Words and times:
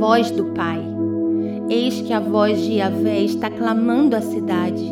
voz 0.00 0.30
do 0.30 0.46
Pai. 0.46 0.80
Eis 1.68 2.00
que 2.00 2.10
a 2.14 2.20
voz 2.20 2.58
de 2.62 2.76
Yahvé 2.76 3.20
está 3.20 3.50
clamando 3.50 4.16
a 4.16 4.22
cidade, 4.22 4.82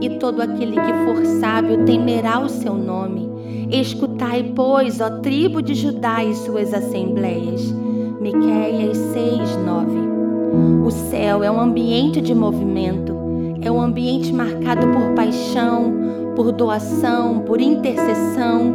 e 0.00 0.10
todo 0.18 0.42
aquele 0.42 0.72
que 0.72 0.92
for 1.04 1.24
sábio 1.40 1.84
temerá 1.84 2.40
o 2.40 2.48
seu 2.48 2.74
nome. 2.74 3.30
Escutai, 3.70 4.52
pois, 4.56 5.00
ó 5.00 5.10
tribo 5.20 5.62
de 5.62 5.76
Judá 5.76 6.24
e 6.24 6.34
suas 6.34 6.74
assembleias. 6.74 7.72
Miqueias 8.20 8.96
6, 8.96 9.56
9. 9.64 10.84
O 10.84 10.90
céu 10.90 11.44
é 11.44 11.50
um 11.50 11.60
ambiente 11.60 12.20
de 12.20 12.34
movimento, 12.34 13.14
é 13.62 13.70
um 13.70 13.80
ambiente 13.80 14.32
marcado 14.32 14.88
por 14.88 15.14
paixão, 15.14 15.94
por 16.34 16.50
doação, 16.50 17.40
por 17.46 17.60
intercessão. 17.60 18.74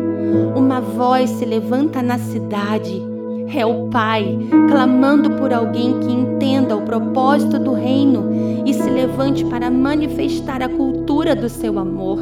Uma 0.55 0.79
voz 0.79 1.29
se 1.29 1.43
levanta 1.43 2.02
na 2.02 2.17
cidade 2.17 3.12
é 3.47 3.65
o 3.65 3.88
Pai 3.88 4.38
clamando 4.70 5.31
por 5.31 5.53
alguém 5.53 5.99
que 5.99 6.11
entenda 6.11 6.75
o 6.75 6.81
propósito 6.81 7.59
do 7.59 7.73
reino 7.73 8.63
e 8.65 8.73
se 8.73 8.89
levante 8.89 9.45
para 9.45 9.70
manifestar 9.70 10.61
a 10.61 10.70
cultura 10.70 11.35
do 11.35 11.49
seu 11.49 11.77
amor. 11.77 12.20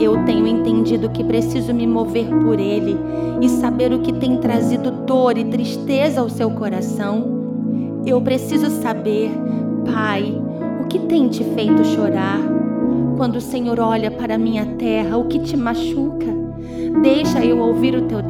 Eu 0.00 0.24
tenho 0.24 0.46
entendido 0.46 1.10
que 1.10 1.22
preciso 1.22 1.72
me 1.74 1.86
mover 1.86 2.26
por 2.26 2.58
Ele 2.58 2.96
e 3.40 3.48
saber 3.48 3.92
o 3.92 4.00
que 4.00 4.12
tem 4.12 4.38
trazido 4.38 4.90
dor 4.90 5.36
e 5.36 5.44
tristeza 5.44 6.20
ao 6.20 6.28
seu 6.28 6.50
coração. 6.50 8.02
Eu 8.06 8.20
preciso 8.20 8.70
saber, 8.82 9.30
Pai, 9.84 10.40
o 10.82 10.86
que 10.86 10.98
tem 11.00 11.28
te 11.28 11.44
feito 11.44 11.84
chorar. 11.84 12.40
Quando 13.16 13.36
o 13.36 13.40
Senhor 13.40 13.78
olha 13.78 14.10
para 14.10 14.34
a 14.34 14.38
minha 14.38 14.66
terra, 14.76 15.16
o 15.16 15.26
que 15.26 15.38
te 15.38 15.56
machuca? 15.56 16.26
Deixa 17.02 17.44
eu 17.44 17.58
ouvir 17.58 17.94
o 17.94 18.02
teu 18.02 18.22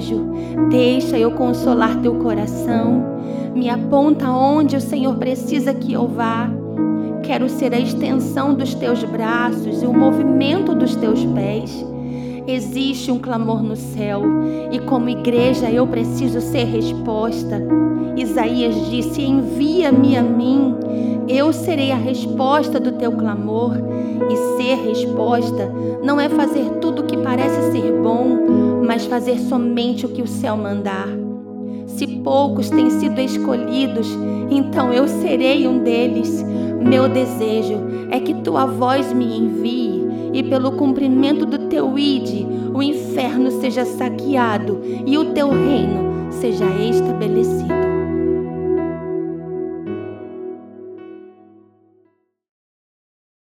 desejo, 0.00 0.24
deixa 0.70 1.18
eu 1.18 1.30
consolar 1.32 2.00
teu 2.00 2.14
coração. 2.16 3.20
Me 3.54 3.68
aponta 3.68 4.30
onde 4.30 4.76
o 4.76 4.80
Senhor 4.80 5.14
precisa 5.16 5.74
que 5.74 5.92
eu 5.92 6.08
vá. 6.08 6.50
Quero 7.22 7.48
ser 7.48 7.74
a 7.74 7.78
extensão 7.78 8.54
dos 8.54 8.74
teus 8.74 9.04
braços 9.04 9.82
e 9.82 9.86
o 9.86 9.92
movimento 9.92 10.74
dos 10.74 10.96
teus 10.96 11.24
pés. 11.26 11.84
Existe 12.46 13.12
um 13.12 13.18
clamor 13.18 13.62
no 13.62 13.76
céu 13.76 14.22
e, 14.72 14.78
como 14.80 15.10
igreja, 15.10 15.70
eu 15.70 15.86
preciso 15.86 16.40
ser 16.40 16.64
resposta. 16.64 17.62
Isaías 18.16 18.74
disse: 18.90 19.22
Envia-me 19.22 20.16
a 20.16 20.22
mim, 20.22 20.74
eu 21.28 21.52
serei 21.52 21.92
a 21.92 21.96
resposta 21.96 22.80
do 22.80 22.92
teu 22.92 23.12
clamor. 23.12 23.74
E 24.30 24.36
ser 24.56 24.76
resposta 24.86 25.72
não 26.04 26.20
é 26.20 26.28
fazer 26.28 26.64
tudo 26.80 27.02
o 27.02 27.06
que 27.06 27.16
parece 27.16 27.72
ser 27.72 27.92
bom, 28.00 28.39
mas 29.00 29.06
fazer 29.06 29.38
somente 29.38 30.04
o 30.04 30.10
que 30.10 30.20
o 30.20 30.26
céu 30.26 30.56
mandar. 30.58 31.08
Se 31.86 32.06
poucos 32.06 32.68
têm 32.68 32.90
sido 32.90 33.18
escolhidos, 33.18 34.06
então 34.50 34.92
eu 34.92 35.08
serei 35.08 35.66
um 35.66 35.82
deles. 35.82 36.44
Meu 36.86 37.08
desejo 37.08 37.78
é 38.10 38.20
que 38.20 38.34
tua 38.34 38.66
voz 38.66 39.10
me 39.12 39.38
envie 39.38 40.04
e 40.34 40.42
pelo 40.42 40.72
cumprimento 40.72 41.46
do 41.46 41.58
teu 41.68 41.98
ide, 41.98 42.46
o 42.74 42.82
inferno 42.82 43.50
seja 43.50 43.86
saqueado 43.86 44.82
e 45.06 45.16
o 45.16 45.32
teu 45.32 45.48
reino 45.48 46.30
seja 46.30 46.66
estabelecido. 46.66 47.79